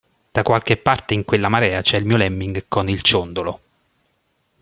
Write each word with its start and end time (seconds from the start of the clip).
Da 0.31 0.41
qualche 0.41 0.77
parte 0.77 1.13
in 1.13 1.25
quella 1.25 1.47
marea 1.47 1.83
c'è 1.83 1.95
il 1.95 2.05
mio 2.05 2.17
lemming 2.17 2.65
con 2.67 2.89
il 2.89 3.03
ciondolo! 3.03 3.61